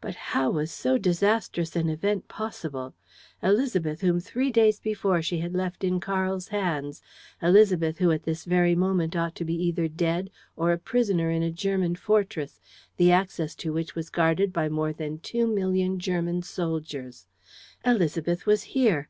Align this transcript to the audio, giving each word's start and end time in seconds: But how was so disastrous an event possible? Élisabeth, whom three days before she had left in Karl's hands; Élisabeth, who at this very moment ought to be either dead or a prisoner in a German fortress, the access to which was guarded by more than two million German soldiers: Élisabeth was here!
But 0.00 0.16
how 0.34 0.50
was 0.50 0.72
so 0.72 0.98
disastrous 0.98 1.76
an 1.76 1.88
event 1.88 2.26
possible? 2.26 2.96
Élisabeth, 3.40 4.00
whom 4.00 4.18
three 4.18 4.50
days 4.50 4.80
before 4.80 5.22
she 5.22 5.38
had 5.38 5.54
left 5.54 5.84
in 5.84 6.00
Karl's 6.00 6.48
hands; 6.48 7.00
Élisabeth, 7.40 7.98
who 7.98 8.10
at 8.10 8.24
this 8.24 8.44
very 8.44 8.74
moment 8.74 9.14
ought 9.14 9.36
to 9.36 9.44
be 9.44 9.54
either 9.54 9.86
dead 9.86 10.28
or 10.56 10.72
a 10.72 10.76
prisoner 10.76 11.30
in 11.30 11.44
a 11.44 11.52
German 11.52 11.94
fortress, 11.94 12.60
the 12.96 13.12
access 13.12 13.54
to 13.54 13.72
which 13.72 13.94
was 13.94 14.10
guarded 14.10 14.52
by 14.52 14.68
more 14.68 14.92
than 14.92 15.20
two 15.20 15.46
million 15.46 16.00
German 16.00 16.42
soldiers: 16.42 17.28
Élisabeth 17.86 18.46
was 18.46 18.64
here! 18.74 19.08